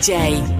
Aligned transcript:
J. 0.00 0.59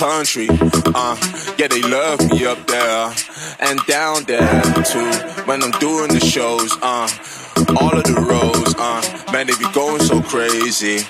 Country. 0.00 0.48
Uh, 0.94 1.16
yeah, 1.58 1.68
they 1.68 1.82
love 1.82 2.20
me 2.30 2.46
up 2.46 2.66
there 2.66 3.12
and 3.58 3.78
down 3.86 4.24
there 4.24 4.62
too. 4.84 5.10
When 5.44 5.62
I'm 5.62 5.72
doing 5.80 6.08
the 6.12 6.20
shows, 6.20 6.72
uh, 6.82 7.08
all 7.80 7.96
of 7.96 8.04
the 8.04 8.20
roads, 8.20 8.74
uh, 8.78 9.32
man, 9.32 9.46
they 9.46 9.56
be 9.58 9.70
going 9.72 10.00
so 10.02 10.22
crazy. 10.22 11.02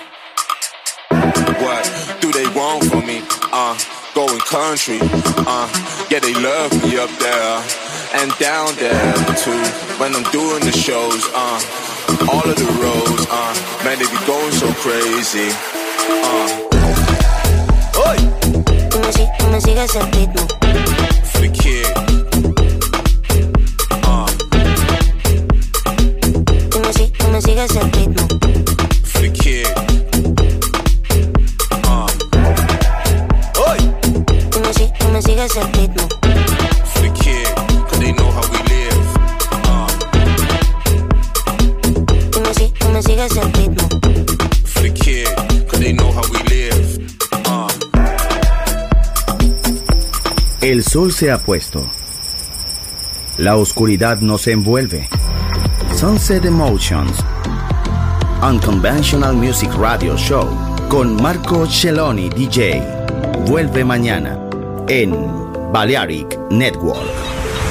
What 1.61 1.83
do 2.21 2.31
they 2.31 2.47
want 2.57 2.85
from 2.85 3.05
me? 3.05 3.21
Uh, 3.51 3.77
going 4.15 4.39
country. 4.39 4.99
Uh, 5.45 5.67
yeah, 6.09 6.19
they 6.19 6.33
love 6.33 6.71
me 6.83 6.97
up 6.97 7.11
there 7.19 7.63
and 8.15 8.31
down 8.39 8.73
there 8.75 9.13
too. 9.35 9.61
When 9.99 10.15
I'm 10.15 10.25
doing 10.31 10.61
the 10.65 10.71
shows, 10.71 11.23
uh, 11.33 11.61
all 12.31 12.49
of 12.49 12.55
the 12.55 12.69
roads, 12.81 13.27
uh, 13.29 13.53
man, 13.85 13.99
they 13.99 14.09
be 14.09 14.25
going 14.25 14.51
so 14.51 14.71
crazy. 14.81 15.49
Uh, 16.09 16.71
me 19.51 19.59
sigues 19.59 19.95
el 19.95 20.09
ritmo. 20.11 20.47
Freaky. 21.33 22.10
Me, 27.41 27.47
sigues 27.47 27.75
el 27.75 27.91
ritmo. 27.91 28.27
Freaky. 29.03 29.63
Uh. 31.87 32.07
Oi. 33.69 33.79
Tú 34.51 34.59
me, 34.59 34.73
si, 34.73 34.91
tú 34.99 35.07
me 35.11 35.21
sigues 35.21 35.55
el 35.57 35.73
ritmo. 35.73 36.07
Freaky. 36.93 37.43
Cause 37.89 37.99
they 37.99 38.13
know 38.13 38.31
how 38.31 38.41
we 38.51 38.57
live. 38.69 39.07
Uh. 39.65 39.87
Tú 42.31 42.41
me, 42.41 42.53
si, 42.53 42.73
tú 42.79 42.89
me 42.89 43.01
sigues 43.01 43.37
el 43.37 43.53
ritmo. 43.53 43.87
Freaky. 44.65 45.23
Cause 45.67 45.79
they 45.79 45.93
know 45.93 46.11
how 46.11 46.23
we 46.31 46.43
live. 46.49 46.99
El 50.61 50.83
sol 50.83 51.11
se 51.11 51.31
ha 51.31 51.39
puesto. 51.39 51.89
La 53.37 53.55
oscuridad 53.55 54.19
nos 54.19 54.47
envuelve. 54.47 55.09
Sunset 56.01 56.45
Emotions. 56.45 57.23
Unconventional 58.41 59.35
Music 59.35 59.69
Radio 59.77 60.17
Show 60.17 60.47
con 60.87 61.15
Marco 61.21 61.67
Celloni 61.67 62.27
DJ. 62.27 62.81
Vuelve 63.45 63.83
mañana 63.83 64.35
en 64.87 65.13
Balearic 65.71 66.39
Network. 66.49 67.40